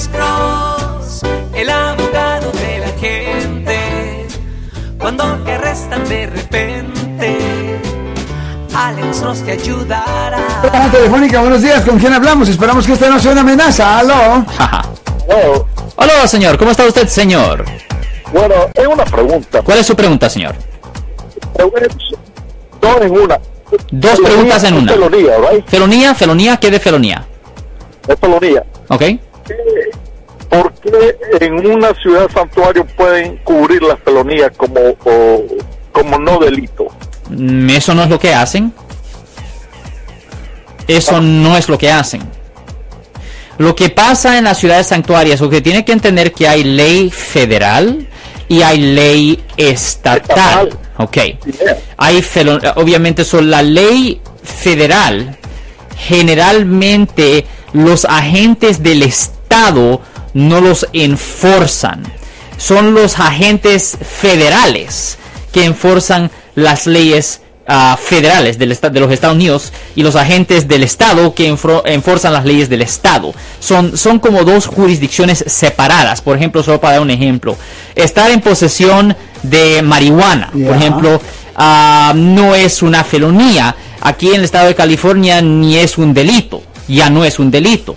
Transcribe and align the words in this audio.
Alex 0.00 0.08
Cross, 0.16 1.22
el 1.52 1.68
abogado 1.68 2.50
de 2.52 2.78
la 2.78 2.88
gente. 2.98 4.26
Cuando 4.98 5.24
te 5.44 5.52
arrestan 5.52 6.08
de 6.08 6.26
repente, 6.26 7.38
Alex 8.74 9.20
Cross 9.20 9.42
te 9.44 9.52
ayudará. 9.52 10.38
Llamada 10.62 10.90
telefónica, 10.90 11.40
buenos 11.42 11.60
días, 11.60 11.84
¿con 11.84 11.98
quién 11.98 12.14
hablamos? 12.14 12.48
Esperamos 12.48 12.86
que 12.86 12.94
esta 12.94 13.10
no 13.10 13.20
sea 13.20 13.32
una 13.32 13.42
amenaza, 13.42 13.98
aló. 13.98 14.46
Bueno, 15.26 15.68
Hola, 15.96 16.26
señor. 16.26 16.56
¿Cómo 16.58 16.70
está 16.70 16.86
usted, 16.86 17.06
señor? 17.06 17.64
bueno, 18.32 18.54
es 18.74 18.86
una 18.86 19.04
pregunta. 19.04 19.62
¿Cuál 19.62 19.78
es 19.78 19.86
su 19.86 19.94
pregunta, 19.94 20.30
señor? 20.30 20.54
Dos 22.80 23.00
en 23.02 23.12
una. 23.12 23.38
Dos 23.92 24.12
Felonía 24.12 24.24
preguntas 24.24 24.64
en 24.64 24.74
una. 24.74 24.92
Felonía, 24.92 25.32
right? 25.50 25.68
Felonía, 25.68 26.14
felonía, 26.14 26.56
¿qué 26.56 26.70
de 26.70 26.80
felonía? 26.80 27.26
Es 28.08 28.18
felonía. 28.18 28.64
¿Ok? 28.88 29.02
¿Por 30.50 30.72
qué 30.74 31.16
en 31.40 31.64
una 31.66 31.94
ciudad 31.94 32.28
santuario 32.34 32.84
pueden 32.96 33.36
cubrir 33.38 33.82
la 33.82 33.96
felonía 33.96 34.50
como, 34.50 34.80
o- 35.04 35.44
como 35.92 36.18
no 36.18 36.38
delito? 36.38 36.88
Mm, 37.30 37.70
Eso 37.70 37.94
no 37.94 38.02
es 38.02 38.10
lo 38.10 38.18
que 38.18 38.34
hacen. 38.34 38.72
Eso 40.88 41.20
no 41.20 41.56
es 41.56 41.68
lo 41.68 41.78
que 41.78 41.90
hacen. 41.90 42.22
Lo 43.58 43.76
que 43.76 43.90
pasa 43.90 44.38
en 44.38 44.44
las 44.44 44.58
ciudades 44.58 44.86
santuarias, 44.88 45.40
lo 45.40 45.48
que 45.50 45.60
tiene 45.60 45.84
que 45.84 45.92
entender 45.92 46.32
que 46.32 46.48
hay 46.48 46.64
ley 46.64 47.10
federal 47.10 48.08
y 48.48 48.62
hay 48.62 48.78
ley 48.80 49.44
estatal. 49.56 50.68
Estatal. 50.68 50.78
Ok. 50.96 51.14
Yeah. 51.16 51.78
Hay 51.96 52.20
felon- 52.22 52.72
obviamente 52.76 53.24
son 53.24 53.50
la 53.50 53.62
ley 53.62 54.20
federal. 54.42 55.36
Generalmente 55.96 57.46
los 57.74 58.04
agentes 58.06 58.82
del 58.82 59.02
estado 59.02 60.00
no 60.34 60.60
los 60.60 60.86
enforzan. 60.92 62.02
Son 62.56 62.94
los 62.94 63.18
agentes 63.18 63.96
federales 64.00 65.18
que 65.52 65.64
enforzan 65.64 66.30
las 66.54 66.86
leyes 66.86 67.40
ah, 67.66 67.98
federales 68.00 68.58
del 68.58 68.76
de 68.76 69.00
los 69.00 69.10
Estados 69.12 69.36
Unidos 69.36 69.72
y 69.96 70.02
los 70.02 70.16
agentes 70.16 70.68
del 70.68 70.82
estado 70.82 71.34
que 71.34 71.46
enforzan 71.46 72.32
las 72.32 72.44
leyes 72.44 72.68
del 72.68 72.82
estado. 72.82 73.34
Son, 73.60 73.96
son 73.96 74.18
como 74.18 74.44
dos 74.44 74.66
jurisdicciones 74.66 75.44
separadas. 75.46 76.20
Por 76.20 76.36
ejemplo, 76.36 76.62
solo 76.62 76.80
para 76.80 76.94
dar 76.94 77.02
un 77.02 77.10
ejemplo, 77.10 77.56
estar 77.94 78.30
en 78.30 78.40
posesión 78.40 79.16
de 79.42 79.80
marihuana, 79.82 80.50
por 80.52 80.76
ejemplo, 80.76 81.20
ah, 81.56 82.12
no 82.14 82.54
es 82.54 82.82
una 82.82 83.04
felonía. 83.04 83.74
Aquí 84.02 84.28
en 84.28 84.36
el 84.36 84.44
estado 84.44 84.68
de 84.68 84.74
California 84.74 85.42
ni 85.42 85.76
es 85.76 85.98
un 85.98 86.14
delito, 86.14 86.62
ya 86.88 87.10
no 87.10 87.24
es 87.24 87.38
un 87.38 87.50
delito. 87.50 87.96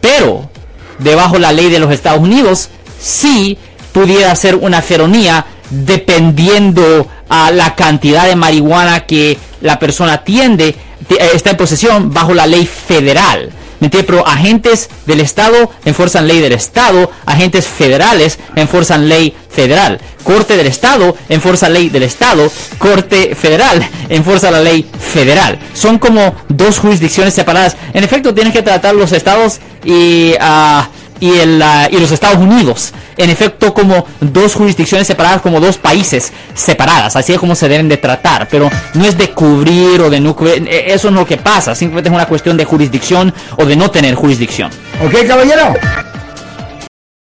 Pero 0.00 0.50
debajo 0.98 1.38
la 1.38 1.52
ley 1.52 1.70
de 1.70 1.78
los 1.78 1.92
Estados 1.92 2.20
Unidos 2.20 2.70
sí 3.00 3.58
pudiera 3.92 4.34
ser 4.34 4.56
una 4.56 4.82
felonía 4.82 5.46
dependiendo 5.70 7.06
a 7.28 7.50
la 7.50 7.74
cantidad 7.74 8.26
de 8.26 8.36
marihuana 8.36 9.06
que 9.06 9.38
la 9.60 9.78
persona 9.78 10.24
tiende 10.24 10.76
eh, 11.10 11.30
está 11.34 11.50
en 11.50 11.56
posesión 11.56 12.12
bajo 12.12 12.34
la 12.34 12.46
ley 12.46 12.66
federal. 12.66 13.50
¿Me 13.80 13.86
entiende? 13.86 14.06
Pero 14.06 14.26
agentes 14.26 14.88
del 15.06 15.20
Estado 15.20 15.70
enforzan 15.84 16.26
ley 16.26 16.40
del 16.40 16.52
Estado, 16.52 17.10
agentes 17.26 17.66
federales 17.66 18.38
enforzan 18.56 19.08
ley 19.08 19.34
federal. 19.48 20.00
Corte 20.24 20.56
del 20.56 20.66
Estado 20.66 21.16
enforza 21.28 21.68
ley 21.68 21.88
del 21.88 22.02
Estado, 22.02 22.50
Corte 22.78 23.34
Federal 23.34 23.86
enforza 24.08 24.50
la 24.50 24.60
ley 24.60 24.88
federal. 24.98 25.58
Son 25.74 25.98
como 25.98 26.34
dos 26.48 26.78
jurisdicciones 26.78 27.34
separadas. 27.34 27.76
En 27.94 28.04
efecto, 28.04 28.34
tienes 28.34 28.52
que 28.52 28.62
tratar 28.62 28.94
los 28.94 29.12
estados 29.12 29.58
y, 29.84 30.34
ah, 30.40 30.88
y, 31.20 31.32
el, 31.38 31.60
ah, 31.62 31.88
y 31.90 31.98
los 31.98 32.10
Estados 32.12 32.38
Unidos. 32.38 32.92
En 33.16 33.30
efecto, 33.30 33.74
como 33.74 34.06
dos 34.20 34.54
jurisdicciones 34.54 35.06
separadas, 35.06 35.40
como 35.42 35.60
dos 35.60 35.76
países 35.76 36.32
separadas. 36.54 37.16
Así 37.16 37.32
es 37.32 37.38
como 37.38 37.54
se 37.54 37.68
deben 37.68 37.88
de 37.88 37.96
tratar. 37.96 38.48
Pero 38.48 38.70
no 38.94 39.04
es 39.04 39.18
de 39.18 39.30
cubrir 39.30 40.00
o 40.00 40.10
de 40.10 40.20
no 40.20 40.36
cubrir. 40.36 40.66
eh, 40.68 40.84
Eso 40.92 41.10
no 41.10 41.18
es 41.18 41.22
lo 41.22 41.26
que 41.26 41.36
pasa. 41.36 41.74
Simplemente 41.74 42.08
es 42.10 42.14
una 42.14 42.26
cuestión 42.26 42.56
de 42.56 42.64
jurisdicción 42.64 43.34
o 43.56 43.64
de 43.64 43.76
no 43.76 43.90
tener 43.90 44.14
jurisdicción. 44.14 44.70
Ok, 45.04 45.26
caballero. 45.26 45.74